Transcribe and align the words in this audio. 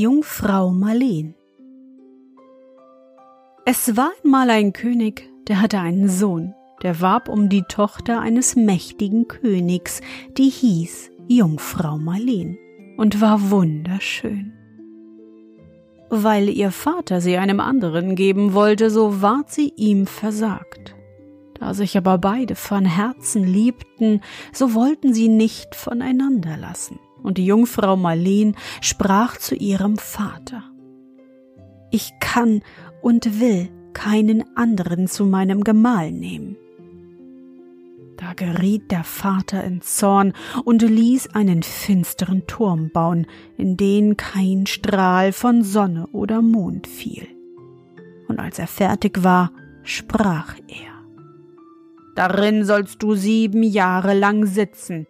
Jungfrau 0.00 0.70
Marleen. 0.70 1.34
Es 3.64 3.96
war 3.96 4.12
einmal 4.22 4.48
ein 4.48 4.72
König, 4.72 5.28
der 5.48 5.60
hatte 5.60 5.80
einen 5.80 6.08
Sohn, 6.08 6.54
der 6.84 7.00
warb 7.00 7.28
um 7.28 7.48
die 7.48 7.64
Tochter 7.64 8.20
eines 8.20 8.54
mächtigen 8.54 9.26
Königs, 9.26 10.00
die 10.36 10.50
hieß 10.50 11.10
Jungfrau 11.26 11.98
Marleen 11.98 12.56
und 12.96 13.20
war 13.20 13.50
wunderschön. 13.50 14.52
Weil 16.10 16.48
ihr 16.48 16.70
Vater 16.70 17.20
sie 17.20 17.36
einem 17.36 17.58
anderen 17.58 18.14
geben 18.14 18.54
wollte, 18.54 18.90
so 18.90 19.20
ward 19.20 19.50
sie 19.50 19.72
ihm 19.74 20.06
versagt. 20.06 20.94
Da 21.58 21.74
sich 21.74 21.96
aber 21.96 22.18
beide 22.18 22.54
von 22.54 22.84
Herzen 22.84 23.42
liebten, 23.42 24.20
so 24.52 24.74
wollten 24.74 25.12
sie 25.12 25.26
nicht 25.26 25.74
voneinander 25.74 26.56
lassen 26.56 27.00
und 27.22 27.38
die 27.38 27.46
Jungfrau 27.46 27.96
Marleen 27.96 28.56
sprach 28.80 29.36
zu 29.36 29.54
ihrem 29.54 29.96
Vater 29.96 30.62
Ich 31.90 32.12
kann 32.20 32.62
und 33.02 33.40
will 33.40 33.68
keinen 33.92 34.44
anderen 34.56 35.08
zu 35.08 35.24
meinem 35.24 35.64
Gemahl 35.64 36.12
nehmen. 36.12 36.56
Da 38.16 38.32
geriet 38.32 38.90
der 38.90 39.04
Vater 39.04 39.62
in 39.62 39.80
Zorn 39.80 40.32
und 40.64 40.82
ließ 40.82 41.34
einen 41.34 41.62
finsteren 41.62 42.46
Turm 42.48 42.90
bauen, 42.92 43.26
in 43.56 43.76
den 43.76 44.16
kein 44.16 44.66
Strahl 44.66 45.32
von 45.32 45.62
Sonne 45.62 46.08
oder 46.08 46.42
Mond 46.42 46.88
fiel. 46.88 47.28
Und 48.26 48.40
als 48.40 48.58
er 48.58 48.66
fertig 48.66 49.22
war, 49.22 49.52
sprach 49.84 50.56
er 50.66 50.98
Darin 52.16 52.64
sollst 52.64 53.00
du 53.04 53.14
sieben 53.14 53.62
Jahre 53.62 54.12
lang 54.12 54.44
sitzen, 54.44 55.06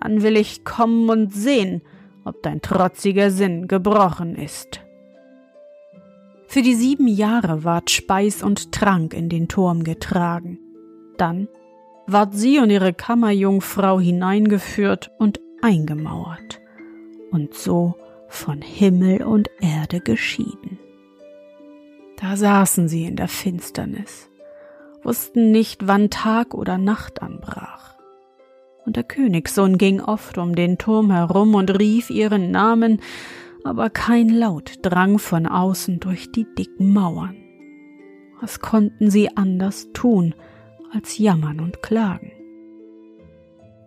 dann 0.00 0.22
will 0.22 0.36
ich 0.36 0.64
kommen 0.64 1.08
und 1.08 1.32
sehen, 1.32 1.82
ob 2.24 2.42
dein 2.42 2.62
trotziger 2.62 3.30
Sinn 3.30 3.68
gebrochen 3.68 4.34
ist. 4.34 4.80
Für 6.46 6.62
die 6.62 6.74
sieben 6.74 7.08
Jahre 7.08 7.64
ward 7.64 7.90
Speis 7.90 8.42
und 8.42 8.72
Trank 8.72 9.14
in 9.14 9.28
den 9.28 9.48
Turm 9.48 9.84
getragen. 9.84 10.58
Dann 11.18 11.48
ward 12.06 12.34
sie 12.34 12.58
und 12.58 12.70
ihre 12.70 12.92
Kammerjungfrau 12.92 13.98
hineingeführt 13.98 15.10
und 15.18 15.40
eingemauert 15.62 16.60
und 17.30 17.54
so 17.54 17.94
von 18.28 18.62
Himmel 18.62 19.22
und 19.22 19.50
Erde 19.60 20.00
geschieden. 20.00 20.78
Da 22.20 22.36
saßen 22.36 22.88
sie 22.88 23.04
in 23.04 23.16
der 23.16 23.28
Finsternis, 23.28 24.30
wussten 25.02 25.50
nicht, 25.50 25.86
wann 25.86 26.10
Tag 26.10 26.54
oder 26.54 26.78
Nacht 26.78 27.22
anbrach 27.22 27.93
und 28.86 28.96
der 28.96 29.04
Königssohn 29.04 29.78
ging 29.78 30.00
oft 30.00 30.38
um 30.38 30.54
den 30.54 30.78
Turm 30.78 31.10
herum 31.10 31.54
und 31.54 31.70
rief 31.78 32.10
ihren 32.10 32.50
Namen, 32.50 33.00
aber 33.64 33.90
kein 33.90 34.28
Laut 34.28 34.74
drang 34.82 35.18
von 35.18 35.46
außen 35.46 36.00
durch 36.00 36.30
die 36.32 36.46
dicken 36.54 36.92
Mauern. 36.92 37.36
Was 38.40 38.60
konnten 38.60 39.10
sie 39.10 39.36
anders 39.36 39.88
tun, 39.94 40.34
als 40.92 41.18
jammern 41.18 41.60
und 41.60 41.82
klagen? 41.82 42.32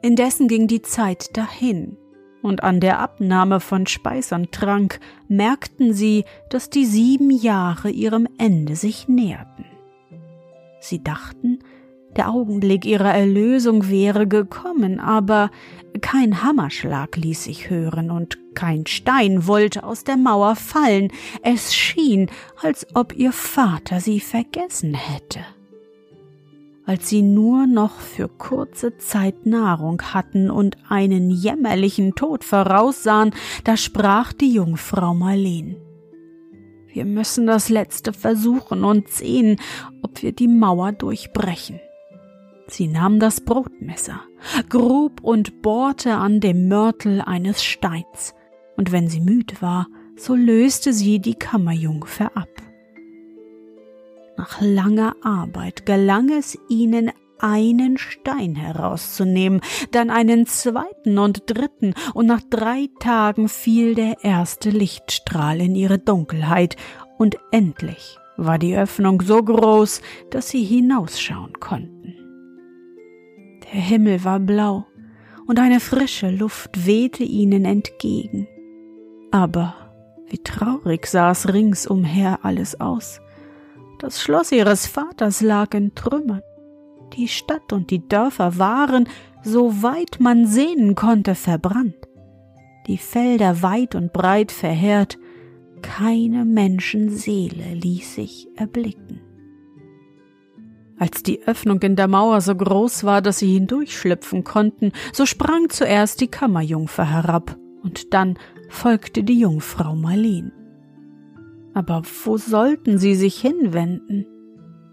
Indessen 0.02 0.48
ging 0.48 0.68
die 0.68 0.82
Zeit 0.82 1.38
dahin, 1.38 1.98
und 2.42 2.64
an 2.64 2.80
der 2.80 3.00
Abnahme 3.00 3.60
von 3.60 3.88
Speis 3.88 4.32
und 4.32 4.52
Trank 4.52 5.00
merkten 5.28 5.94
sie, 5.94 6.24
dass 6.50 6.70
die 6.70 6.86
sieben 6.86 7.30
Jahre 7.30 7.90
ihrem 7.90 8.28
Ende 8.38 8.76
sich 8.76 9.08
näherten. 9.08 9.66
Sie 10.80 11.04
dachten, 11.04 11.60
der 12.18 12.30
Augenblick 12.30 12.86
ihrer 12.86 13.14
Erlösung 13.14 13.90
wäre 13.90 14.28
gekommen, 14.28 15.00
aber 15.00 15.52
kein 16.02 16.44
Hammerschlag 16.44 17.16
ließ 17.16 17.46
sich 17.46 17.70
hören 17.70 18.12
und 18.12 18.38
kein 18.56 18.86
Stein 18.88 19.48
wollte 19.48 19.84
aus 19.84 20.04
der 20.04 20.18
Mauer 20.18 20.56
fallen. 20.56 21.12
Es 21.44 21.76
schien, 21.76 22.30
als 22.62 22.88
ob 22.96 23.16
ihr 23.16 23.32
Vater 23.32 24.00
sie 24.00 24.20
vergessen 24.20 24.94
hätte. 24.94 25.40
Als 26.86 27.10
sie 27.10 27.22
nur 27.22 27.68
noch 27.68 28.00
für 28.00 28.30
kurze 28.30 28.98
Zeit 28.98 29.46
Nahrung 29.46 30.02
hatten 30.02 30.50
und 30.50 30.78
einen 30.88 31.30
jämmerlichen 31.30 32.16
Tod 32.16 32.44
voraussahen, 32.44 33.32
da 33.64 33.76
sprach 33.76 34.34
die 34.34 34.54
Jungfrau 34.54 35.14
Marleen. 35.14 35.76
Wir 36.88 37.06
müssen 37.06 37.46
das 37.46 37.70
Letzte 37.70 38.14
versuchen 38.14 38.84
und 38.84 39.10
sehen, 39.10 39.60
ob 40.02 40.24
wir 40.24 40.32
die 40.32 40.48
Mauer 40.48 40.94
durchbrechen. 40.94 41.80
Sie 42.68 42.88
nahm 42.88 43.20
das 43.20 43.42
Brotmesser, 43.42 44.22
grub 44.70 45.24
und 45.24 45.62
bohrte 45.62 46.16
an 46.16 46.42
dem 46.42 46.68
Mörtel 46.68 47.22
eines 47.22 47.64
Steins, 47.64 48.36
und 48.76 48.92
wenn 48.92 49.08
sie 49.08 49.22
müd 49.22 49.62
war, 49.62 49.88
so 50.18 50.36
löste 50.36 50.92
sie 50.92 51.20
die 51.20 51.36
Kammerjungfer 51.36 52.36
ab. 52.36 52.50
Nach 54.36 54.60
langer 54.62 55.16
Arbeit 55.24 55.86
gelang 55.86 56.30
es 56.30 56.58
ihnen, 56.70 57.12
einen 57.40 57.98
Stein 57.98 58.56
herauszunehmen, 58.56 59.62
dann 59.92 60.10
einen 60.10 60.46
zweiten 60.46 61.20
und 61.20 61.44
dritten, 61.46 61.94
und 62.14 62.26
nach 62.26 62.42
drei 62.50 62.90
Tagen 63.00 63.48
fiel 63.48 63.96
der 63.96 64.24
erste 64.24 64.72
Lichtstrahl 64.72 65.62
in 65.62 65.76
ihre 65.76 66.00
Dunkelheit, 66.00 66.76
und 67.18 67.38
endlich 67.52 68.18
war 68.36 68.60
die 68.60 68.76
Öffnung 68.76 69.22
so 69.22 69.42
groß, 69.42 70.02
dass 70.30 70.50
sie 70.50 70.64
hinausschauen 70.64 71.54
konnten. 71.60 72.17
Der 73.74 73.82
Himmel 73.82 74.24
war 74.24 74.40
blau 74.40 74.86
und 75.48 75.60
eine 75.60 75.80
frische 75.80 76.30
Luft 76.30 76.86
wehte 76.86 77.24
ihnen 77.24 77.66
entgegen. 77.66 78.48
Aber 79.32 79.76
wie 80.30 80.38
traurig 80.40 81.08
sah 81.08 81.32
es 81.32 81.52
ringsumher 81.54 82.40
alles 82.44 82.80
aus. 82.80 83.20
Das 84.00 84.22
Schloss 84.22 84.52
ihres 84.52 84.86
Vaters 84.86 85.42
lag 85.42 85.74
in 85.74 85.96
Trümmern. 85.96 86.42
Die 87.14 87.28
Stadt 87.28 87.74
und 87.74 87.90
die 87.90 88.08
Dörfer 88.08 88.58
waren, 88.58 89.08
so 89.44 89.82
weit 89.82 90.18
man 90.20 90.46
sehen 90.46 90.96
konnte, 90.96 91.36
verbrannt. 91.36 91.96
Die 92.88 92.98
Felder 92.98 93.62
weit 93.62 93.96
und 93.96 94.14
breit 94.14 94.52
verheert, 94.52 95.18
keine 95.82 96.46
Menschenseele 96.46 97.74
ließ 97.74 98.16
sich 98.16 98.48
erblicken. 98.56 99.27
Als 101.00 101.22
die 101.22 101.44
Öffnung 101.48 101.80
in 101.82 101.96
der 101.96 102.08
Mauer 102.08 102.42
so 102.42 102.56
groß 102.56 103.04
war, 103.04 103.22
dass 103.22 103.40
sie 103.40 103.54
hindurchschlüpfen 103.54 104.44
konnten, 104.44 104.92
so 105.14 105.26
sprang 105.26 105.70
zuerst 105.70 106.22
die 106.22 106.28
Kammerjungfer 106.28 107.10
herab, 107.10 107.56
und 107.84 108.14
dann 108.14 108.38
folgte 108.70 109.24
die 109.24 109.40
Jungfrau 109.40 109.96
Marleen. 109.96 110.52
Aber 111.74 112.02
wo 112.26 112.38
sollten 112.38 112.98
sie 112.98 113.14
sich 113.14 113.40
hinwenden? 113.40 114.26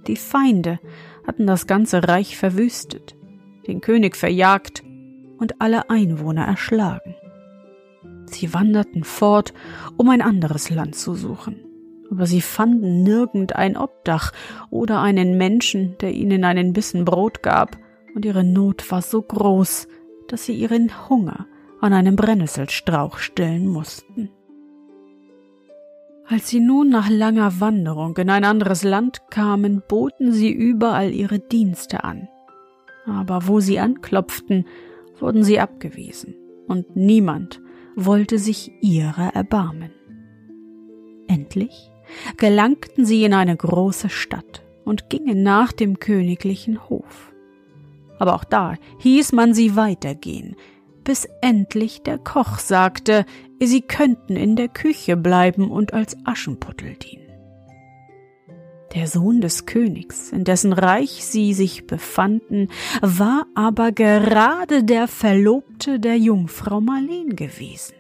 Die 0.07 0.17
Feinde 0.17 0.79
hatten 1.27 1.47
das 1.47 1.67
ganze 1.67 2.07
Reich 2.07 2.37
verwüstet, 2.37 3.17
den 3.67 3.81
König 3.81 4.17
verjagt 4.17 4.83
und 5.39 5.63
alle 5.63 5.89
Einwohner 5.89 6.45
erschlagen. 6.45 7.15
Sie 8.27 8.53
wanderten 8.53 9.05
fort, 9.05 9.55
um 9.97 10.11
ein 10.11 10.21
anderes 10.21 10.69
Land 10.69 10.97
zu 10.97 11.15
suchen 11.15 11.64
aber 12.11 12.27
sie 12.27 12.41
fanden 12.41 13.03
nirgend 13.03 13.57
ein 13.57 13.77
Obdach 13.77 14.33
oder 14.71 15.01
einen 15.01 15.37
Menschen, 15.37 15.97
der 16.01 16.13
ihnen 16.13 16.45
einen 16.45 16.73
Bissen 16.73 17.05
Brot 17.05 17.43
gab, 17.43 17.79
und 18.15 18.25
ihre 18.25 18.45
Not 18.45 18.91
war 18.91 19.03
so 19.03 19.23
groß, 19.23 19.89
dass 20.29 20.45
sie 20.45 20.55
ihren 20.55 21.09
Hunger 21.09 21.47
an 21.81 21.93
einem 21.93 22.17
Brennnesselstrauch 22.17 23.19
stillen 23.19 23.67
mussten. 23.67 24.31
Als 26.27 26.49
sie 26.49 26.61
nun 26.61 26.89
nach 26.89 27.11
langer 27.11 27.61
Wanderung 27.61 28.17
in 28.17 28.31
ein 28.31 28.45
anderes 28.45 28.83
Land 28.83 29.31
kamen, 29.31 29.83
boten 29.87 30.33
sie 30.33 30.51
überall 30.51 31.13
ihre 31.13 31.39
Dienste 31.39 32.05
an. 32.05 32.29
Aber 33.05 33.47
wo 33.47 33.61
sie 33.61 33.79
anklopften, 33.79 34.65
wurden 35.19 35.45
sie 35.45 35.61
abgewiesen, 35.61 36.35
und 36.67 36.97
niemand 36.97 37.61
wollte 37.95 38.39
sich 38.39 38.73
ihrer 38.81 39.35
erbarmen. 39.35 39.91
Endlich 41.29 41.91
gelangten 42.37 43.05
sie 43.05 43.25
in 43.25 43.35
eine 43.35 43.57
große 43.57 44.09
Stadt 44.09 44.63
und 44.85 45.11
gingen 45.11 45.43
nach 45.43 45.73
dem 45.73 45.99
königlichen 45.99 46.89
Hof. 46.89 47.33
Aber 48.19 48.35
auch 48.35 48.45
da 48.45 48.77
hieß 48.99 49.33
man 49.33 49.55
sie 49.55 49.77
weitergehen, 49.77 50.57
bis 51.03 51.29
endlich 51.41 52.03
der 52.03 52.19
Koch 52.19 52.59
sagte, 52.59 53.27
sie 53.61 53.83
könnten 53.83 54.37
in 54.37 54.57
der 54.57 54.69
Küche 54.69 55.17
bleiben 55.17 55.71
und 55.71 55.93
als 55.93 56.17
Aschenputtel 56.25 56.95
dienen. 56.95 57.25
Der 58.95 59.09
Sohn 59.09 59.41
des 59.41 59.67
Königs, 59.67 60.31
in 60.31 60.45
dessen 60.45 60.73
Reich 60.73 61.25
sie 61.25 61.53
sich 61.53 61.87
befanden, 61.87 62.69
war 63.03 63.47
aber 63.57 63.91
gerade 63.91 64.85
der 64.85 65.09
Verlobte 65.09 65.99
der 65.99 66.17
Jungfrau 66.17 66.81
Marleen 66.81 67.35
gewesen. 67.35 67.95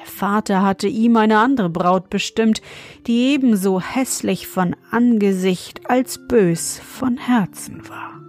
Der 0.00 0.06
Vater 0.06 0.62
hatte 0.62 0.88
ihm 0.88 1.16
eine 1.16 1.38
andere 1.38 1.70
Braut 1.70 2.10
bestimmt, 2.10 2.62
die 3.06 3.32
ebenso 3.32 3.80
hässlich 3.80 4.46
von 4.46 4.74
Angesicht 4.90 5.88
als 5.90 6.26
bös 6.26 6.80
von 6.80 7.18
Herzen 7.18 7.88
war. 7.88 8.20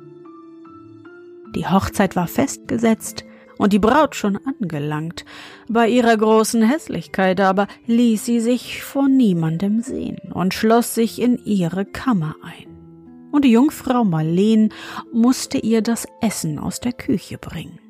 Die 1.56 1.68
Hochzeit 1.68 2.16
war 2.16 2.28
festgesetzt, 2.28 3.26
und 3.62 3.74
die 3.74 3.80
Braut 3.80 4.16
schon 4.16 4.38
angelangt. 4.38 5.24
Bei 5.70 5.88
ihrer 5.88 6.18
großen 6.18 6.64
Hässlichkeit 6.64 7.40
aber 7.40 7.68
ließ 7.86 8.26
sie 8.26 8.40
sich 8.40 8.84
vor 8.84 9.08
niemandem 9.08 9.82
sehen 9.82 10.18
und 10.34 10.56
schloss 10.56 10.96
sich 10.96 11.22
in 11.22 11.38
ihre 11.46 11.86
Kammer 11.86 12.36
ein. 12.42 13.30
Und 13.32 13.46
die 13.46 13.52
Jungfrau 13.52 14.04
Marleen 14.04 14.74
musste 15.14 15.60
ihr 15.60 15.84
das 15.84 16.08
Essen 16.22 16.58
aus 16.58 16.80
der 16.80 16.94
Küche 16.94 17.38
bringen. 17.38 17.81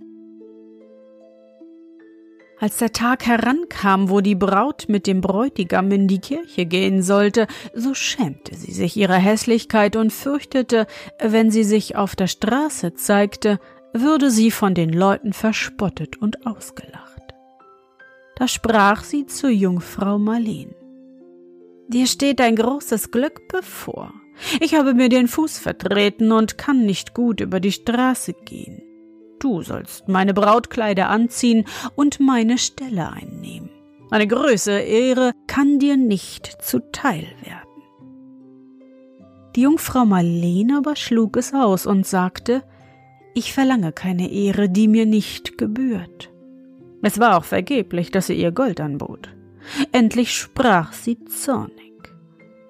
Als 2.61 2.77
der 2.77 2.93
Tag 2.93 3.25
herankam, 3.25 4.11
wo 4.11 4.21
die 4.21 4.35
Braut 4.35 4.85
mit 4.87 5.07
dem 5.07 5.19
Bräutigam 5.19 5.89
in 5.89 6.07
die 6.07 6.19
Kirche 6.19 6.67
gehen 6.67 7.01
sollte, 7.01 7.47
so 7.73 7.95
schämte 7.95 8.55
sie 8.55 8.71
sich 8.71 8.95
ihrer 8.95 9.15
Hässlichkeit 9.15 9.95
und 9.95 10.13
fürchtete, 10.13 10.85
wenn 11.19 11.49
sie 11.49 11.63
sich 11.63 11.95
auf 11.95 12.15
der 12.15 12.27
Straße 12.27 12.93
zeigte, 12.93 13.59
würde 13.93 14.29
sie 14.29 14.51
von 14.51 14.75
den 14.75 14.93
Leuten 14.93 15.33
verspottet 15.33 16.21
und 16.21 16.45
ausgelacht. 16.45 17.33
Da 18.35 18.47
sprach 18.47 19.03
sie 19.05 19.25
zur 19.25 19.49
Jungfrau 19.49 20.19
Marleen. 20.19 20.75
Dir 21.87 22.05
steht 22.05 22.39
ein 22.41 22.55
großes 22.55 23.09
Glück 23.09 23.47
bevor. 23.47 24.13
Ich 24.59 24.75
habe 24.75 24.93
mir 24.93 25.09
den 25.09 25.27
Fuß 25.27 25.57
vertreten 25.57 26.31
und 26.31 26.59
kann 26.59 26.85
nicht 26.85 27.15
gut 27.15 27.41
über 27.41 27.59
die 27.59 27.71
Straße 27.71 28.33
gehen. 28.45 28.83
Du 29.41 29.63
sollst 29.63 30.07
meine 30.07 30.33
Brautkleider 30.33 31.09
anziehen 31.09 31.65
und 31.95 32.19
meine 32.19 32.59
Stelle 32.59 33.11
einnehmen. 33.11 33.71
Eine 34.11 34.27
größere 34.27 34.81
Ehre 34.81 35.31
kann 35.47 35.79
dir 35.79 35.97
nicht 35.97 36.61
zuteil 36.61 37.27
werden. 37.43 37.67
Die 39.55 39.61
Jungfrau 39.61 40.05
Marleen 40.05 40.71
aber 40.71 40.95
schlug 40.95 41.37
es 41.37 41.53
aus 41.53 41.85
und 41.85 42.05
sagte, 42.05 42.63
ich 43.33 43.53
verlange 43.53 43.91
keine 43.91 44.31
Ehre, 44.31 44.69
die 44.69 44.87
mir 44.87 45.05
nicht 45.05 45.57
gebührt. 45.57 46.29
Es 47.01 47.19
war 47.19 47.37
auch 47.37 47.45
vergeblich, 47.45 48.11
dass 48.11 48.27
sie 48.27 48.39
ihr 48.39 48.51
Gold 48.51 48.79
anbot. 48.79 49.29
Endlich 49.91 50.35
sprach 50.35 50.93
sie 50.93 51.23
zornig. 51.25 51.93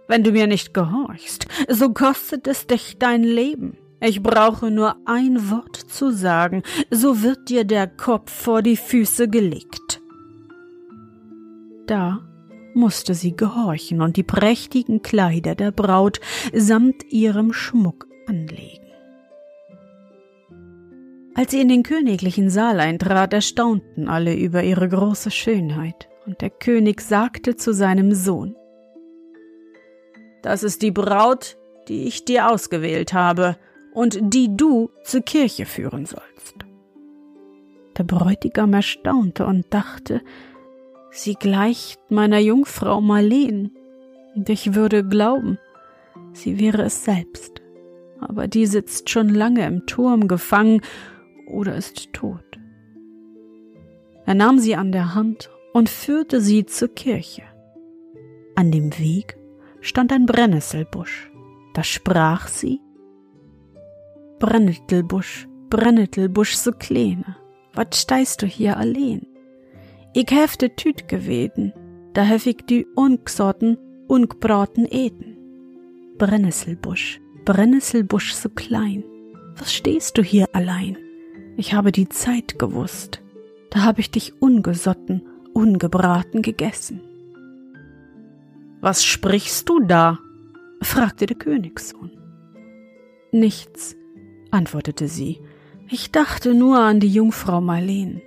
Wenn 0.07 0.23
du 0.23 0.31
mir 0.31 0.47
nicht 0.47 0.73
gehorchst, 0.73 1.47
so 1.67 1.91
kostet 1.91 2.47
es 2.47 2.67
dich 2.67 2.97
dein 2.97 3.23
Leben. 3.23 3.77
Ich 4.03 4.23
brauche 4.23 4.71
nur 4.71 4.95
ein 5.05 5.51
Wort 5.51 5.75
zu 5.75 6.11
sagen, 6.11 6.63
so 6.89 7.21
wird 7.21 7.49
dir 7.49 7.65
der 7.65 7.85
Kopf 7.85 8.31
vor 8.31 8.63
die 8.63 8.75
Füße 8.75 9.29
gelegt. 9.29 10.01
Da 11.85 12.21
musste 12.73 13.13
sie 13.13 13.35
gehorchen 13.35 14.01
und 14.01 14.17
die 14.17 14.23
prächtigen 14.23 15.03
Kleider 15.03 15.53
der 15.53 15.71
Braut 15.71 16.19
samt 16.51 17.11
ihrem 17.11 17.53
Schmuck 17.53 18.07
anlegen. 18.25 18.87
Als 21.35 21.51
sie 21.51 21.61
in 21.61 21.69
den 21.69 21.83
königlichen 21.83 22.49
Saal 22.49 22.79
eintrat, 22.79 23.33
erstaunten 23.33 24.09
alle 24.09 24.35
über 24.35 24.63
ihre 24.63 24.89
große 24.89 25.29
Schönheit, 25.31 26.09
und 26.25 26.41
der 26.41 26.49
König 26.49 27.01
sagte 27.01 27.55
zu 27.55 27.73
seinem 27.73 28.13
Sohn 28.13 28.55
Das 30.41 30.63
ist 30.63 30.81
die 30.81 30.91
Braut, 30.91 31.57
die 31.87 32.05
ich 32.07 32.25
dir 32.25 32.49
ausgewählt 32.49 33.13
habe 33.13 33.57
und 33.93 34.19
die 34.21 34.55
du 34.55 34.89
zur 35.03 35.21
Kirche 35.21 35.65
führen 35.65 36.05
sollst. 36.05 36.55
Der 37.97 38.03
Bräutigam 38.03 38.73
erstaunte 38.73 39.45
und 39.45 39.65
dachte, 39.73 40.21
sie 41.11 41.35
gleicht 41.35 41.99
meiner 42.09 42.39
Jungfrau 42.39 43.01
Marleen, 43.01 43.71
und 44.35 44.49
ich 44.49 44.75
würde 44.75 45.05
glauben, 45.05 45.59
sie 46.33 46.59
wäre 46.59 46.83
es 46.83 47.03
selbst. 47.03 47.61
Aber 48.19 48.47
die 48.47 48.65
sitzt 48.65 49.09
schon 49.09 49.29
lange 49.29 49.65
im 49.65 49.85
Turm 49.87 50.27
gefangen 50.27 50.81
oder 51.47 51.75
ist 51.75 52.13
tot. 52.13 52.45
Er 54.25 54.35
nahm 54.35 54.59
sie 54.59 54.75
an 54.75 54.91
der 54.91 55.15
Hand 55.15 55.49
und 55.73 55.89
führte 55.89 56.39
sie 56.39 56.65
zur 56.65 56.89
Kirche. 56.89 57.43
An 58.55 58.71
dem 58.71 58.97
Weg 58.99 59.37
stand 59.81 60.13
ein 60.13 60.25
Brennnesselbusch. 60.25 61.31
Da 61.73 61.83
sprach 61.83 62.47
sie 62.47 62.79
Brennnesselbusch, 64.41 65.47
Brennnesselbusch 65.69 66.55
so 66.55 66.71
kleine, 66.71 67.35
wat 67.75 67.93
steist 67.95 68.41
du 68.41 68.47
hier 68.47 68.75
allein? 68.75 69.27
Ich 70.15 70.31
hefte 70.31 70.75
Tüt 70.75 71.07
geweden, 71.07 71.73
da 72.13 72.23
hef 72.23 72.47
ich 72.47 72.65
die 72.65 72.87
ungsorten, 72.95 73.77
ungbraten 74.07 74.87
eten. 74.89 75.37
Brennnesselbusch, 76.17 77.21
Brennnesselbusch 77.45 78.33
so 78.33 78.49
klein, 78.49 79.03
was 79.57 79.71
stehst 79.71 80.17
du 80.17 80.23
hier 80.23 80.47
allein? 80.53 80.97
Ich 81.55 81.75
habe 81.75 81.91
die 81.91 82.09
Zeit 82.09 82.57
gewusst. 82.57 83.21
Da 83.69 83.83
habe 83.83 84.01
ich 84.01 84.09
dich 84.09 84.41
ungesotten, 84.41 85.21
ungebraten 85.53 86.41
gegessen. 86.41 87.01
Was 88.79 89.05
sprichst 89.05 89.69
du 89.69 89.81
da? 89.81 90.17
fragte 90.81 91.27
der 91.27 91.37
Königssohn. 91.37 92.09
Nichts, 93.31 93.95
antwortete 94.51 95.07
sie. 95.07 95.41
Ich 95.89 96.11
dachte 96.11 96.53
nur 96.53 96.79
an 96.79 96.99
die 96.99 97.09
Jungfrau 97.09 97.61
Marleen. 97.61 98.21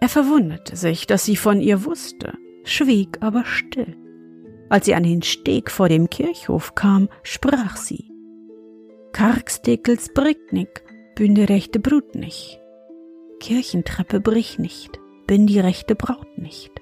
Er 0.00 0.08
verwunderte 0.08 0.76
sich, 0.76 1.06
dass 1.06 1.24
sie 1.24 1.36
von 1.36 1.60
ihr 1.60 1.84
wusste, 1.84 2.34
schwieg 2.64 3.18
aber 3.20 3.44
still. 3.44 3.96
Als 4.68 4.86
sie 4.86 4.94
an 4.94 5.02
den 5.02 5.22
Steg 5.22 5.70
vor 5.70 5.88
dem 5.88 6.08
Kirchhof 6.08 6.74
kam, 6.74 7.08
sprach 7.22 7.76
sie. 7.76 8.10
Kargstekels 9.12 10.14
Bricknick, 10.14 10.84
bin 11.14 11.34
die 11.34 11.44
rechte 11.44 11.80
Brut 11.80 12.14
nicht. 12.14 12.60
Kirchentreppe 13.40 14.20
brich 14.20 14.58
nicht, 14.58 15.00
bin 15.26 15.46
die 15.46 15.60
rechte 15.60 15.94
Braut 15.94 16.38
nicht. 16.38 16.72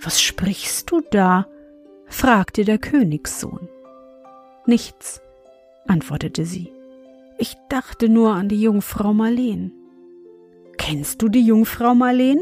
Was 0.00 0.22
sprichst 0.22 0.90
du 0.90 1.02
da? 1.10 1.46
fragte 2.06 2.64
der 2.64 2.78
Königssohn. 2.78 3.68
Nichts, 4.66 5.20
antwortete 5.86 6.44
sie. 6.44 6.75
Ich 7.38 7.56
dachte 7.68 8.08
nur 8.08 8.32
an 8.32 8.48
die 8.48 8.60
Jungfrau 8.60 9.12
Marleen. 9.12 9.72
Kennst 10.78 11.20
du 11.20 11.28
die 11.28 11.44
Jungfrau 11.44 11.94
Marleen? 11.94 12.40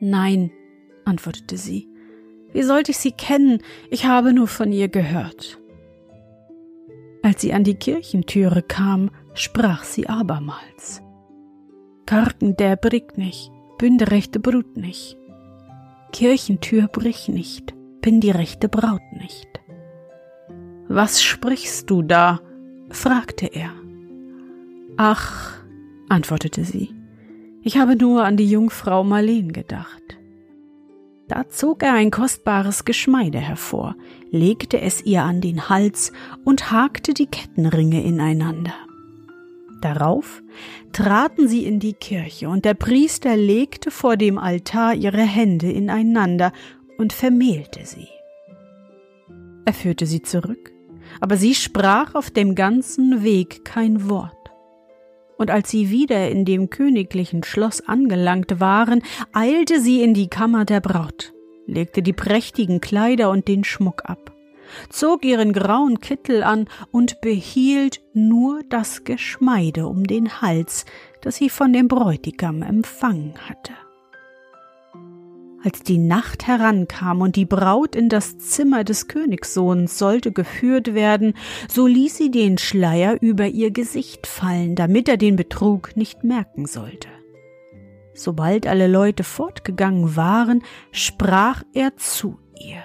Nein, 0.00 0.50
antwortete 1.04 1.56
sie. 1.56 1.88
Wie 2.52 2.62
sollte 2.62 2.92
ich 2.92 2.98
sie 2.98 3.12
kennen? 3.12 3.62
Ich 3.90 4.06
habe 4.06 4.32
nur 4.32 4.48
von 4.48 4.72
ihr 4.72 4.88
gehört. 4.88 5.60
Als 7.22 7.42
sie 7.42 7.52
an 7.52 7.64
die 7.64 7.74
Kirchentüre 7.74 8.62
kam, 8.62 9.10
sprach 9.34 9.84
sie 9.84 10.08
abermals. 10.08 11.02
Karten 12.06 12.56
der 12.56 12.76
brick 12.76 13.18
nicht, 13.18 13.52
bin 13.78 13.98
der 13.98 14.10
rechte 14.10 14.40
Brut 14.40 14.76
nicht. 14.76 15.16
Kirchentür 16.12 16.88
brich 16.88 17.28
nicht, 17.28 17.74
bin 18.00 18.20
die 18.20 18.30
rechte 18.30 18.68
Braut 18.68 19.02
nicht. 19.12 19.48
Was 20.88 21.22
sprichst 21.22 21.88
du 21.90 22.02
da? 22.02 22.40
Fragte 22.90 23.46
er. 23.46 23.70
Ach, 24.96 25.58
antwortete 26.08 26.64
sie, 26.64 26.90
ich 27.62 27.78
habe 27.78 27.96
nur 27.96 28.24
an 28.24 28.36
die 28.36 28.48
Jungfrau 28.48 29.04
Marleen 29.04 29.52
gedacht. 29.52 30.02
Da 31.28 31.48
zog 31.48 31.84
er 31.84 31.94
ein 31.94 32.10
kostbares 32.10 32.84
Geschmeide 32.84 33.38
hervor, 33.38 33.94
legte 34.30 34.80
es 34.80 35.02
ihr 35.04 35.22
an 35.22 35.40
den 35.40 35.68
Hals 35.68 36.12
und 36.44 36.72
hakte 36.72 37.14
die 37.14 37.26
Kettenringe 37.26 38.02
ineinander. 38.02 38.74
Darauf 39.80 40.42
traten 40.92 41.48
sie 41.48 41.64
in 41.64 41.78
die 41.78 41.94
Kirche, 41.94 42.48
und 42.48 42.64
der 42.64 42.74
Priester 42.74 43.36
legte 43.36 43.90
vor 43.90 44.16
dem 44.16 44.38
Altar 44.38 44.94
ihre 44.94 45.22
Hände 45.22 45.70
ineinander 45.70 46.52
und 46.98 47.12
vermählte 47.12 47.86
sie. 47.86 48.08
Er 49.64 49.72
führte 49.72 50.06
sie 50.06 50.22
zurück, 50.22 50.72
aber 51.20 51.36
sie 51.36 51.54
sprach 51.54 52.14
auf 52.14 52.30
dem 52.30 52.54
ganzen 52.54 53.22
Weg 53.22 53.64
kein 53.64 54.08
Wort. 54.08 54.36
Und 55.38 55.50
als 55.50 55.70
sie 55.70 55.90
wieder 55.90 56.28
in 56.28 56.44
dem 56.44 56.68
königlichen 56.68 57.44
Schloss 57.44 57.80
angelangt 57.80 58.60
waren, 58.60 59.02
eilte 59.32 59.80
sie 59.80 60.02
in 60.02 60.12
die 60.12 60.28
Kammer 60.28 60.64
der 60.64 60.80
Braut, 60.80 61.32
legte 61.66 62.02
die 62.02 62.12
prächtigen 62.12 62.80
Kleider 62.80 63.30
und 63.30 63.48
den 63.48 63.64
Schmuck 63.64 64.02
ab 64.04 64.30
zog 64.88 65.24
ihren 65.24 65.52
grauen 65.52 66.00
Kittel 66.00 66.42
an 66.42 66.68
und 66.90 67.20
behielt 67.20 68.00
nur 68.12 68.62
das 68.68 69.04
Geschmeide 69.04 69.86
um 69.86 70.04
den 70.04 70.40
Hals, 70.40 70.84
das 71.20 71.36
sie 71.36 71.50
von 71.50 71.72
dem 71.72 71.88
Bräutigam 71.88 72.62
empfangen 72.62 73.34
hatte. 73.48 73.72
Als 75.62 75.82
die 75.82 75.98
Nacht 75.98 76.46
herankam 76.46 77.20
und 77.20 77.36
die 77.36 77.44
Braut 77.44 77.94
in 77.94 78.08
das 78.08 78.38
Zimmer 78.38 78.82
des 78.82 79.08
Königssohns 79.08 79.98
sollte 79.98 80.32
geführt 80.32 80.94
werden, 80.94 81.34
so 81.68 81.86
ließ 81.86 82.16
sie 82.16 82.30
den 82.30 82.56
Schleier 82.56 83.18
über 83.20 83.46
ihr 83.46 83.70
Gesicht 83.70 84.26
fallen, 84.26 84.74
damit 84.74 85.06
er 85.06 85.18
den 85.18 85.36
Betrug 85.36 85.96
nicht 85.96 86.24
merken 86.24 86.64
sollte. 86.64 87.08
Sobald 88.14 88.66
alle 88.66 88.86
Leute 88.86 89.22
fortgegangen 89.22 90.16
waren, 90.16 90.62
sprach 90.92 91.62
er 91.74 91.94
zu 91.96 92.38
ihr. 92.58 92.82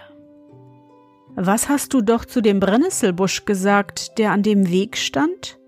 Was 1.35 1.69
hast 1.69 1.93
du 1.93 2.01
doch 2.01 2.25
zu 2.25 2.41
dem 2.41 2.59
Brennnesselbusch 2.59 3.45
gesagt, 3.45 4.17
der 4.17 4.31
an 4.31 4.43
dem 4.43 4.69
Weg 4.69 4.97
stand? 4.97 5.59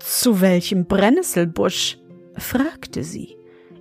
Zu 0.00 0.40
welchem 0.42 0.86
Brennnesselbusch? 0.86 1.98
fragte 2.36 3.02
sie. 3.02 3.36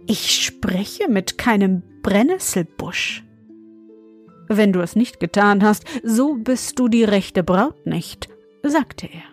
Ich 0.07 0.43
spreche 0.43 1.09
mit 1.09 1.37
keinem 1.37 1.83
Brennnesselbusch. 2.01 3.23
Wenn 4.47 4.73
du 4.73 4.81
es 4.81 4.95
nicht 4.95 5.19
getan 5.19 5.63
hast, 5.63 5.85
so 6.03 6.35
bist 6.35 6.77
du 6.77 6.87
die 6.87 7.03
rechte 7.03 7.43
Braut 7.43 7.85
nicht, 7.87 8.29
sagte 8.61 9.07
er. 9.07 9.23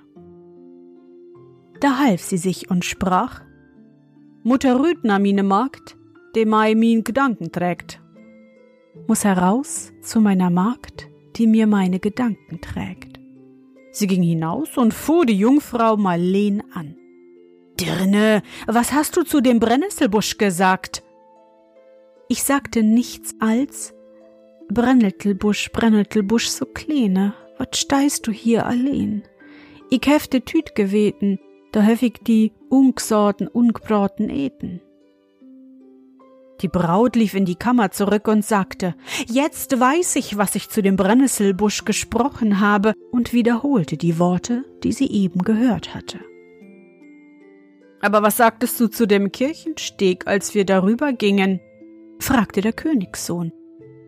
Da 1.80 1.98
half 1.98 2.22
sie 2.22 2.38
sich 2.38 2.70
und 2.70 2.84
sprach, 2.84 3.42
Mutter 4.42 4.80
Rüdner, 4.80 5.18
mine 5.18 5.42
Magd, 5.42 5.96
dem 6.34 6.48
mei 6.48 6.74
min 6.74 7.04
Gedanken 7.04 7.52
trägt 7.52 8.02
muss 9.06 9.24
heraus 9.24 9.92
zu 10.00 10.20
meiner 10.20 10.50
Magd, 10.50 11.08
die 11.36 11.46
mir 11.46 11.66
meine 11.66 11.98
Gedanken 11.98 12.60
trägt. 12.60 13.20
Sie 13.90 14.06
ging 14.06 14.22
hinaus 14.22 14.76
und 14.76 14.94
fuhr 14.94 15.26
die 15.26 15.36
Jungfrau 15.36 15.96
Marleen 15.96 16.62
an. 16.72 16.96
Dirne, 17.82 18.42
was 18.68 18.92
hast 18.92 19.16
du 19.16 19.24
zu 19.24 19.40
dem 19.40 19.58
Brennnesselbusch 19.58 20.38
gesagt? 20.38 21.02
Ich 22.28 22.44
sagte 22.44 22.84
nichts 22.84 23.34
als 23.40 23.92
Brennnesselbusch, 24.68 25.72
Brennnesselbusch 25.72 26.46
so 26.46 26.64
kleine, 26.64 27.34
wat 27.58 27.76
steist 27.76 28.28
du 28.28 28.30
hier 28.30 28.66
allein? 28.66 29.24
Ich 29.90 30.06
hefte 30.06 30.42
Tüt 30.42 30.76
geweten, 30.76 31.40
da 31.72 31.82
höfig 31.82 32.20
die 32.24 32.52
Ungsorten 32.68 33.48
ungebraten 33.48 34.30
eten. 34.30 34.80
Die 36.60 36.68
Braut 36.68 37.16
lief 37.16 37.34
in 37.34 37.46
die 37.46 37.56
Kammer 37.56 37.90
zurück 37.90 38.28
und 38.28 38.44
sagte, 38.44 38.94
Jetzt 39.26 39.80
weiß 39.80 40.14
ich, 40.14 40.36
was 40.38 40.54
ich 40.54 40.68
zu 40.68 40.82
dem 40.82 40.94
Brennnesselbusch 40.94 41.84
gesprochen 41.84 42.60
habe, 42.60 42.94
und 43.10 43.32
wiederholte 43.32 43.96
die 43.96 44.20
Worte, 44.20 44.64
die 44.84 44.92
sie 44.92 45.10
eben 45.10 45.40
gehört 45.40 45.96
hatte. 45.96 46.20
Aber 48.02 48.23
was 48.23 48.37
sagtest 48.37 48.78
du 48.80 48.88
zu 48.88 49.06
dem 49.06 49.32
Kirchensteg, 49.32 50.26
als 50.26 50.54
wir 50.54 50.66
darüber 50.66 51.12
gingen? 51.12 51.61
fragte 52.18 52.61
der 52.61 52.73
Königssohn. 52.73 53.52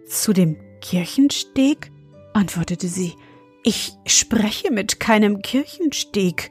Zu 0.07 0.33
dem 0.33 0.59
Kirchensteg? 0.81 1.91
antwortete 2.35 2.89
sie. 2.89 3.15
Ich 3.63 3.93
spreche 4.05 4.73
mit 4.73 5.01
keinem 5.01 5.41
Kirchensteg. 5.41 6.51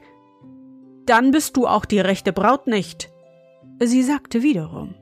Dann 1.06 1.30
bist 1.30 1.56
du 1.56 1.66
auch 1.66 1.84
die 1.84 2.00
rechte 2.00 2.32
Braut 2.32 2.66
nicht. 2.66 3.10
Sie 3.78 4.02
sagte 4.02 4.42
wiederum. 4.42 4.94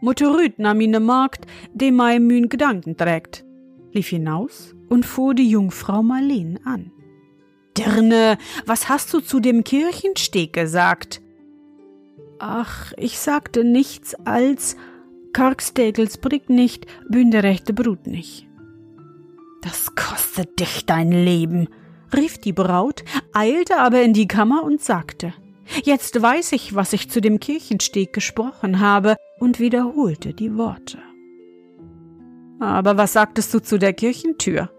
Mutter 0.00 0.34
Rüd 0.34 0.58
nahm 0.58 0.80
ihn 0.80 1.04
Magd, 1.04 1.46
dem 1.74 1.96
mei 1.96 2.18
mühn 2.18 2.48
Gedanken 2.48 2.96
trägt, 2.96 3.44
lief 3.92 4.08
hinaus 4.08 4.74
und 4.88 5.04
fuhr 5.04 5.34
die 5.34 5.50
Jungfrau 5.50 6.02
Marleen 6.02 6.58
an. 6.64 6.90
Dirne, 7.76 8.38
was 8.64 8.88
hast 8.88 9.12
du 9.12 9.20
zu 9.20 9.40
dem 9.40 9.62
Kirchensteg 9.64 10.54
gesagt? 10.54 11.20
Ach, 12.42 12.94
ich 12.96 13.18
sagte 13.18 13.64
nichts 13.64 14.14
als 14.24 14.74
Kargstegels 15.34 16.16
Brick 16.16 16.48
nicht, 16.48 16.86
bünderechte 17.06 17.74
Brut 17.74 18.06
nicht. 18.06 18.48
Das 19.60 19.94
kostet 19.94 20.58
dich 20.58 20.86
dein 20.86 21.12
Leben, 21.12 21.68
rief 22.16 22.38
die 22.38 22.54
Braut, 22.54 23.04
eilte 23.34 23.78
aber 23.78 24.00
in 24.00 24.14
die 24.14 24.26
Kammer 24.26 24.62
und 24.64 24.80
sagte, 24.80 25.34
Jetzt 25.84 26.20
weiß 26.20 26.52
ich, 26.52 26.74
was 26.74 26.94
ich 26.94 27.10
zu 27.10 27.20
dem 27.20 27.40
Kirchensteg 27.40 28.14
gesprochen 28.14 28.80
habe, 28.80 29.16
und 29.38 29.60
wiederholte 29.60 30.32
die 30.32 30.56
Worte. 30.56 30.98
Aber 32.58 32.96
was 32.96 33.12
sagtest 33.12 33.52
du 33.54 33.60
zu 33.60 33.78
der 33.78 33.92
Kirchentür? 33.92 34.70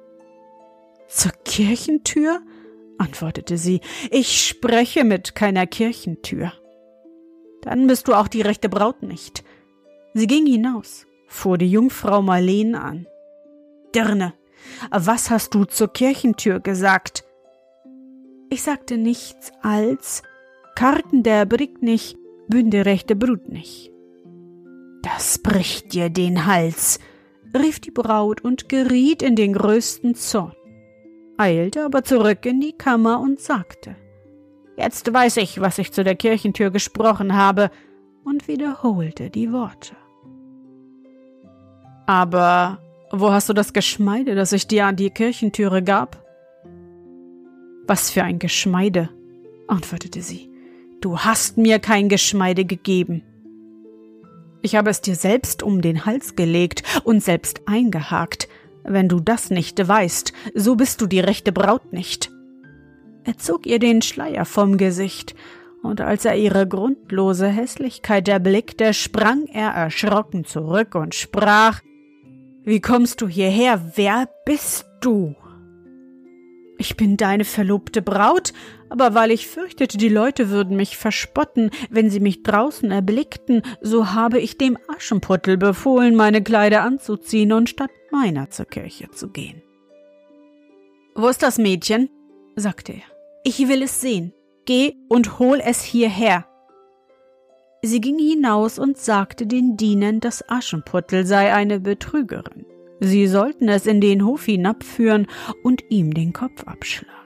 Zur 1.08 1.32
Kirchentür? 1.46 2.42
antwortete 2.98 3.58
sie, 3.58 3.82
ich 4.12 4.48
spreche 4.48 5.04
mit 5.04 5.36
keiner 5.36 5.66
Kirchentür. 5.66 6.54
Dann 7.62 7.88
bist 7.88 8.08
du 8.08 8.14
auch 8.14 8.28
die 8.28 8.42
rechte 8.42 8.70
Braut 8.70 9.04
nicht. 9.04 9.44
Sie 10.14 10.28
ging 10.28 10.46
hinaus, 10.46 11.06
fuhr 11.28 11.58
die 11.58 11.72
Jungfrau 11.72 12.22
Marleen 12.22 12.76
an. 12.76 13.08
Dirne, 13.96 14.34
was 14.90 15.30
hast 15.30 15.54
du 15.54 15.66
zur 15.66 15.92
Kirchentür 15.92 16.60
gesagt? 16.60 17.24
Ich 18.50 18.64
sagte 18.64 18.98
nichts 18.98 19.52
als 19.62 20.24
Karten 20.76 21.24
der 21.24 21.46
bricht 21.46 21.82
nicht, 21.82 22.18
bünde 22.48 22.86
rechte 22.86 23.16
Brut 23.16 23.50
nicht. 23.50 23.92
Das 25.04 25.40
bricht 25.40 25.94
dir 25.94 26.10
den 26.10 26.46
Hals, 26.46 27.00
rief 27.58 27.80
die 27.80 27.92
Braut 27.92 28.42
und 28.42 28.70
geriet 28.70 29.22
in 29.22 29.36
den 29.36 29.54
größten 29.54 30.16
Zorn, 30.16 30.56
eilte 31.38 31.86
aber 31.86 32.04
zurück 32.04 32.46
in 32.46 32.60
die 32.62 32.74
Kammer 32.74 33.20
und 33.20 33.40
sagte, 33.40 33.96
Jetzt 34.78 35.14
weiß 35.14 35.38
ich, 35.38 35.62
was 35.62 35.78
ich 35.78 35.92
zu 35.92 36.04
der 36.04 36.16
Kirchentür 36.16 36.72
gesprochen 36.72 37.36
habe, 37.36 37.70
und 38.24 38.48
wiederholte 38.48 39.30
die 39.30 39.52
Worte. 39.52 39.96
Aber 42.06 42.80
wo 43.12 43.32
hast 43.32 43.50
du 43.50 43.54
das 43.54 43.74
Geschmeide, 43.74 44.36
das 44.36 44.52
ich 44.52 44.68
dir 44.68 44.86
an 44.86 44.96
die 44.96 45.10
Kirchentüre 45.10 45.84
gab? 45.84 46.24
Was 47.88 48.10
für 48.10 48.24
ein 48.24 48.40
Geschmeide, 48.40 49.10
antwortete 49.68 50.22
sie. 50.22 50.50
Du 51.02 51.20
hast 51.20 51.58
mir 51.58 51.80
kein 51.80 52.10
Geschmeide 52.10 52.66
gegeben. 52.66 53.24
Ich 54.62 54.76
habe 54.76 54.92
es 54.92 55.02
dir 55.02 55.16
selbst 55.16 55.64
um 55.64 55.82
den 55.82 56.06
Hals 56.06 56.36
gelegt 56.36 56.84
und 57.04 57.24
selbst 57.24 57.62
eingehakt. 57.66 58.48
Wenn 58.84 59.10
du 59.10 59.20
das 59.20 59.50
nicht 59.50 59.88
weißt, 59.88 60.34
so 60.54 60.76
bist 60.76 61.02
du 61.02 61.08
die 61.08 61.20
rechte 61.20 61.52
Braut 61.52 61.92
nicht. 61.92 62.32
Er 63.24 63.38
zog 63.38 63.66
ihr 63.66 63.80
den 63.80 64.02
Schleier 64.02 64.46
vom 64.46 64.78
Gesicht, 64.78 65.36
und 65.84 66.00
als 66.00 66.26
er 66.26 66.36
ihre 66.36 66.68
grundlose 66.68 67.48
Hässlichkeit 67.48 68.28
erblickte, 68.28 68.94
sprang 68.94 69.48
er 69.48 69.70
erschrocken 69.72 70.46
zurück 70.46 70.94
und 70.96 71.16
sprach 71.16 71.82
Wie 72.64 72.82
kommst 72.82 73.22
du 73.22 73.28
hierher? 73.28 73.94
Wer 73.96 74.30
bist 74.46 74.86
du? 75.02 75.36
Ich 76.78 76.98
bin 76.98 77.16
deine 77.18 77.46
verlobte 77.46 78.02
Braut, 78.02 78.54
aber 78.90 79.14
weil 79.14 79.30
ich 79.32 79.48
fürchtete, 79.48 79.98
die 79.98 80.10
Leute 80.10 80.50
würden 80.50 80.76
mich 80.76 80.98
verspotten, 80.98 81.70
wenn 81.92 82.10
sie 82.10 82.20
mich 82.20 82.42
draußen 82.42 82.90
erblickten, 82.90 83.62
so 83.82 84.14
habe 84.14 84.40
ich 84.40 84.58
dem 84.58 84.78
Aschenputtel 84.88 85.58
befohlen, 85.58 86.16
meine 86.16 86.44
Kleider 86.44 86.82
anzuziehen 86.82 87.54
und 87.54 87.70
statt 87.70 87.92
meiner 88.12 88.50
zur 88.50 88.66
Kirche 88.66 89.12
zu 89.12 89.30
gehen. 89.30 89.62
Wo 91.14 91.28
ist 91.28 91.44
das 91.44 91.58
Mädchen? 91.58 92.10
sagte 92.56 92.94
er. 92.94 93.11
Ich 93.44 93.68
will 93.68 93.82
es 93.82 94.02
sehen. 94.02 94.34
Geh 94.66 94.94
und 95.10 95.40
hol 95.40 95.60
es 95.64 95.82
hierher. 95.82 96.46
Sie 97.82 98.00
ging 98.00 98.20
hinaus 98.20 98.78
und 98.78 99.00
sagte 99.00 99.48
den 99.48 99.76
Dienern, 99.76 100.20
das 100.20 100.48
Aschenputtel 100.48 101.26
sei 101.26 101.52
eine 101.52 101.80
Betrügerin. 101.80 102.68
Sie 103.00 103.26
sollten 103.26 103.68
es 103.68 103.88
in 103.88 104.00
den 104.00 104.24
Hof 104.24 104.46
hinabführen 104.46 105.26
und 105.64 105.84
ihm 105.90 106.14
den 106.14 106.34
Kopf 106.34 106.64
abschlagen. 106.66 107.18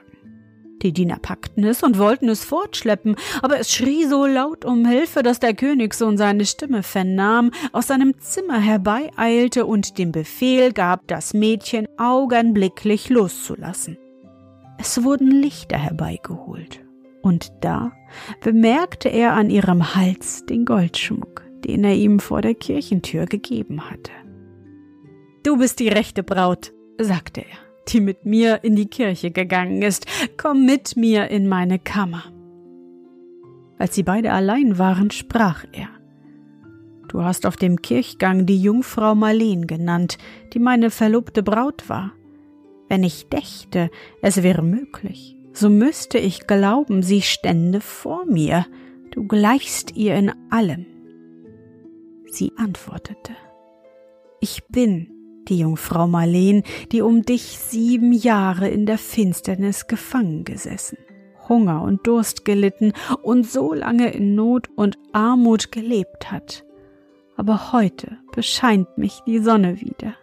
Die 0.80 0.92
Diener 0.92 1.18
packten 1.20 1.64
es 1.64 1.82
und 1.82 1.98
wollten 1.98 2.30
es 2.30 2.44
fortschleppen, 2.44 3.16
aber 3.42 3.58
es 3.58 3.70
schrie 3.70 4.06
so 4.06 4.24
laut 4.24 4.64
um 4.64 4.86
Hilfe, 4.86 5.22
dass 5.22 5.40
der 5.40 5.52
Königssohn 5.52 6.16
seine 6.16 6.46
Stimme 6.46 6.82
vernahm, 6.82 7.50
aus 7.72 7.88
seinem 7.88 8.18
Zimmer 8.20 8.58
herbeieilte 8.58 9.66
und 9.66 9.98
den 9.98 10.12
Befehl 10.12 10.72
gab, 10.72 11.06
das 11.08 11.34
Mädchen 11.34 11.86
augenblicklich 11.98 13.10
loszulassen. 13.10 13.98
Es 14.78 15.02
wurden 15.02 15.30
Lichter 15.30 15.78
herbeigeholt, 15.78 16.84
Und 17.22 17.52
da 17.60 17.92
bemerkte 18.42 19.08
er 19.08 19.32
an 19.32 19.50
ihrem 19.50 19.94
Hals 19.94 20.44
den 20.46 20.64
Goldschmuck, 20.64 21.42
den 21.64 21.82
er 21.84 21.94
ihm 21.94 22.20
vor 22.20 22.42
der 22.42 22.54
Kirchentür 22.54 23.26
gegeben 23.26 23.90
hatte. 23.90 24.12
Du 25.42 25.58
bist 25.58 25.80
die 25.80 25.88
rechte 25.88 26.22
Braut, 26.22 26.72
sagte 27.00 27.40
er, 27.40 27.58
die 27.88 28.00
mit 28.00 28.26
mir 28.26 28.64
in 28.64 28.76
die 28.76 28.86
Kirche 28.86 29.30
gegangen 29.30 29.82
ist. 29.82 30.06
Komm 30.36 30.66
mit 30.66 30.96
mir 30.96 31.28
in 31.28 31.48
meine 31.48 31.78
Kammer. 31.78 32.24
Als 33.78 33.94
sie 33.94 34.02
beide 34.02 34.32
allein 34.32 34.78
waren, 34.78 35.10
sprach 35.10 35.64
er. 35.72 35.88
Du 37.08 37.22
hast 37.22 37.46
auf 37.46 37.56
dem 37.56 37.80
Kirchgang 37.82 38.46
die 38.46 38.60
Jungfrau 38.60 39.14
Marleen 39.14 39.66
genannt, 39.66 40.18
die 40.52 40.58
meine 40.58 40.90
verlobte 40.90 41.42
Braut 41.42 41.88
war. 41.88 42.12
Wenn 42.88 43.02
ich 43.02 43.28
dächte, 43.28 43.90
es 44.22 44.42
wäre 44.42 44.62
möglich, 44.62 45.36
so 45.52 45.70
müsste 45.70 46.18
ich 46.18 46.46
glauben, 46.46 47.02
sie 47.02 47.22
stände 47.22 47.80
vor 47.80 48.26
mir. 48.26 48.66
Du 49.10 49.26
gleichst 49.26 49.96
ihr 49.96 50.14
in 50.14 50.32
allem. 50.50 50.86
Sie 52.30 52.52
antwortete, 52.56 53.32
Ich 54.40 54.66
bin 54.68 55.10
die 55.48 55.58
Jungfrau 55.58 56.06
Marleen, 56.06 56.62
die 56.92 57.00
um 57.00 57.22
dich 57.22 57.58
sieben 57.58 58.12
Jahre 58.12 58.68
in 58.68 58.84
der 58.84 58.98
Finsternis 58.98 59.86
gefangen 59.86 60.44
gesessen, 60.44 60.98
Hunger 61.48 61.82
und 61.82 62.06
Durst 62.06 62.44
gelitten 62.44 62.92
und 63.22 63.46
so 63.46 63.72
lange 63.72 64.12
in 64.12 64.34
Not 64.34 64.68
und 64.76 64.98
Armut 65.12 65.72
gelebt 65.72 66.30
hat. 66.30 66.64
Aber 67.36 67.72
heute 67.72 68.18
bescheint 68.32 68.98
mich 68.98 69.20
die 69.26 69.38
Sonne 69.38 69.80
wieder. 69.80 70.14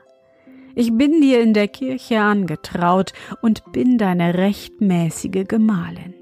Ich 0.76 0.92
bin 0.92 1.22
dir 1.22 1.42
in 1.42 1.54
der 1.54 1.68
Kirche 1.68 2.20
angetraut 2.20 3.14
und 3.42 3.72
bin 3.72 3.98
deine 3.98 4.34
rechtmäßige 4.34 5.48
Gemahlin. 5.48 6.16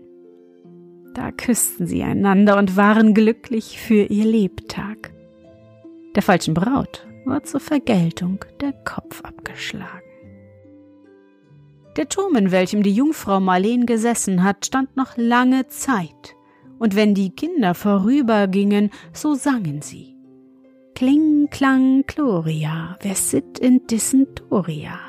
Da 1.14 1.32
küssten 1.32 1.88
sie 1.88 2.04
einander 2.04 2.58
und 2.58 2.76
waren 2.76 3.14
glücklich 3.14 3.80
für 3.80 4.04
ihr 4.04 4.26
Lebtag. 4.26 5.14
Der 6.16 6.24
falschen 6.24 6.54
Braut 6.54 7.08
war 7.26 7.44
zur 7.44 7.60
Vergeltung 7.60 8.44
der 8.60 8.74
Kopf 8.74 9.22
abgeschlagen. 9.24 10.02
Der 11.98 12.10
Turm, 12.10 12.36
in 12.36 12.52
welchem 12.52 12.84
die 12.84 12.94
Jungfrau 12.94 13.40
Marleen 13.40 13.86
gesessen 13.86 14.44
hat, 14.44 14.66
stand 14.66 14.96
noch 14.96 15.18
lange 15.18 15.68
Zeit, 15.68 16.36
und 16.80 16.96
wenn 16.96 17.14
die 17.14 17.32
Kinder 17.32 17.74
vorübergingen, 17.74 18.92
so 19.14 19.36
sangen 19.36 19.82
sie. 19.82 20.11
Kling, 21.02 21.48
klang, 21.50 22.04
Gloria, 22.06 22.96
wer 23.02 23.16
sit 23.16 23.58
in 23.58 23.88
dissen 23.88 24.28
Toria? 24.36 25.00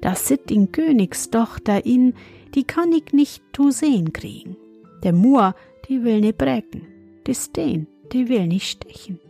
Da 0.00 0.16
sit 0.16 0.50
in 0.50 0.72
Königstochter 0.72 1.86
in, 1.86 2.14
die 2.56 2.64
kann 2.64 2.90
ich 2.90 3.12
nicht 3.12 3.44
zu 3.54 3.70
sehen 3.70 4.12
kriegen. 4.12 4.56
Der 5.04 5.12
Moor, 5.12 5.54
die 5.86 6.02
will 6.02 6.20
ne 6.20 6.32
brecken, 6.32 6.88
die 7.24 7.36
Steen, 7.36 7.86
die 8.12 8.28
will 8.28 8.48
nicht 8.48 8.68
stechen. 8.68 9.20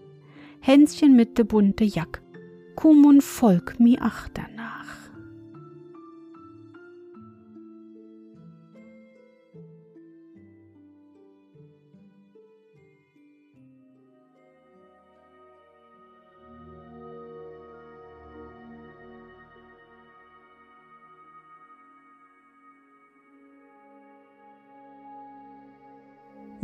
Hänschen 0.61 1.15
mit 1.15 1.37
de 1.37 1.45
bunte 1.45 1.85
Jack, 1.85 2.23
kum 2.75 3.05
und 3.05 3.23
folg 3.23 3.79
mi 3.79 3.99
achter 3.99 4.49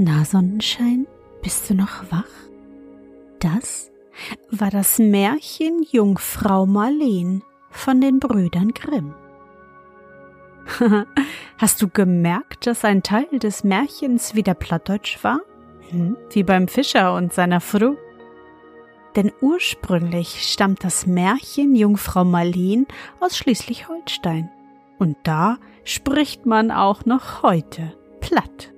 Na 0.00 0.24
Sonnenschein, 0.24 1.08
bist 1.42 1.68
du 1.68 1.74
noch 1.74 2.12
wach? 2.12 2.22
Das 3.40 3.90
war 4.48 4.70
das 4.70 5.00
Märchen 5.00 5.84
Jungfrau 5.90 6.66
Marleen 6.66 7.42
von 7.72 8.00
den 8.00 8.20
Brüdern 8.20 8.70
Grimm. 8.74 9.12
Hast 11.58 11.82
du 11.82 11.88
gemerkt, 11.88 12.68
dass 12.68 12.84
ein 12.84 13.02
Teil 13.02 13.40
des 13.40 13.64
Märchens 13.64 14.37
wieder 14.37 14.54
plattdeutsch 14.54 15.18
war? 15.24 15.40
Hm, 15.90 16.16
wie 16.30 16.44
beim 16.44 16.68
Fischer 16.68 17.12
und 17.16 17.32
seiner 17.32 17.61
Frau? 17.61 17.96
Denn 19.16 19.32
ursprünglich 19.40 20.44
stammt 20.44 20.84
das 20.84 21.08
Märchen 21.08 21.74
Jungfrau 21.74 22.22
Marleen 22.22 22.87
aus 23.18 23.37
Schleswig-Holstein. 23.37 24.48
Und 25.00 25.16
da 25.24 25.58
spricht 25.82 26.46
man 26.46 26.70
auch 26.70 27.04
noch 27.04 27.42
heute 27.42 27.98
platt. 28.20 28.72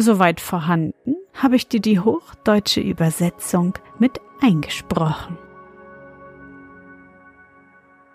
Soweit 0.00 0.40
vorhanden, 0.40 1.16
habe 1.34 1.56
ich 1.56 1.66
dir 1.66 1.80
die 1.80 1.98
hochdeutsche 1.98 2.80
Übersetzung 2.80 3.74
mit 3.98 4.20
eingesprochen. 4.40 5.36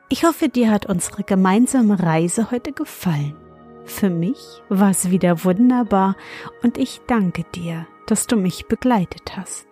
Ich 0.08 0.24
hoffe, 0.24 0.48
dir 0.48 0.72
hat 0.72 0.86
unsere 0.86 1.24
gemeinsame 1.24 2.02
Reise 2.02 2.52
heute 2.52 2.72
gefallen. 2.72 3.36
Für 3.84 4.10
mich 4.10 4.62
war 4.69 4.91
es 4.91 5.12
wieder 5.12 5.43
wunderbar 5.43 6.15
und 6.63 6.78
ich 6.78 7.02
danke 7.06 7.43
dir, 7.54 7.86
dass 8.08 8.28
du 8.28 8.38
mich 8.38 8.67
begleitet 8.67 9.36
hast. 9.36 9.67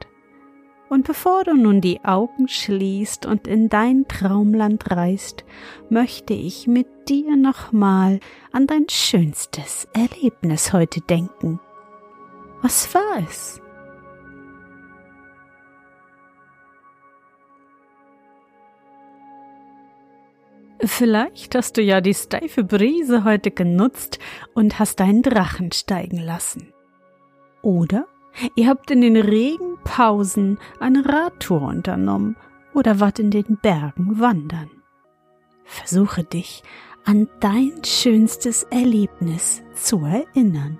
Und 0.89 1.07
bevor 1.07 1.45
du 1.45 1.53
nun 1.53 1.79
die 1.79 2.03
Augen 2.03 2.49
schließt 2.49 3.25
und 3.25 3.47
in 3.47 3.69
dein 3.69 4.05
Traumland 4.09 4.91
reist, 4.91 5.45
möchte 5.89 6.33
ich 6.33 6.67
mit 6.67 6.87
dir 7.07 7.37
nochmal 7.37 8.19
an 8.51 8.67
dein 8.67 8.89
schönstes 8.89 9.87
Erlebnis 9.93 10.73
heute 10.73 10.99
denken 10.99 11.61
was 12.61 12.93
war 12.93 13.23
es? 13.27 13.61
Vielleicht 20.83 21.53
hast 21.53 21.77
du 21.77 21.81
ja 21.81 22.01
die 22.01 22.13
steife 22.13 22.63
Brise 22.63 23.23
heute 23.23 23.51
genutzt 23.51 24.17
und 24.55 24.79
hast 24.79 24.99
deinen 24.99 25.21
Drachen 25.21 25.71
steigen 25.71 26.17
lassen. 26.17 26.73
Oder 27.61 28.07
ihr 28.55 28.67
habt 28.67 28.89
in 28.89 29.01
den 29.01 29.15
Regenpausen 29.15 30.57
eine 30.79 31.05
Radtour 31.05 31.61
unternommen 31.61 32.35
oder 32.73 32.99
wart 32.99 33.19
in 33.19 33.29
den 33.29 33.57
Bergen 33.61 34.19
wandern. 34.19 34.71
Versuche 35.65 36.23
dich 36.23 36.63
an 37.05 37.29
dein 37.39 37.83
schönstes 37.85 38.63
Erlebnis 38.63 39.61
zu 39.75 40.03
erinnern. 40.03 40.79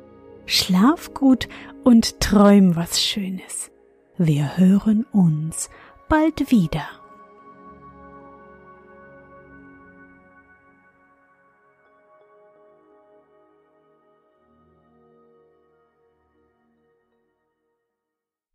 Schlaf 0.53 1.13
gut 1.13 1.47
und 1.85 2.19
träum 2.19 2.75
was 2.75 3.01
Schönes. 3.01 3.71
Wir 4.17 4.57
hören 4.57 5.05
uns 5.13 5.69
bald 6.09 6.51
wieder. 6.51 7.00